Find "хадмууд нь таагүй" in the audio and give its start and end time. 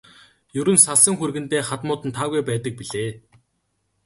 1.65-2.41